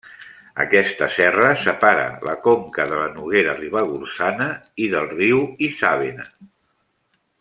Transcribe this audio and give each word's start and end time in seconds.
Aquesta 0.61 1.09
serra 1.15 1.49
separa 1.65 2.07
la 2.29 2.33
conca 2.47 2.87
de 2.93 2.97
la 3.01 3.11
Noguera 3.19 3.53
Ribagorçana 3.59 4.49
i 4.87 4.89
del 4.95 5.07
riu 5.13 5.45
Isàvena. 5.69 6.27